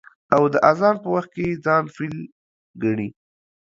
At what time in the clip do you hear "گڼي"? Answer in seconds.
2.81-3.09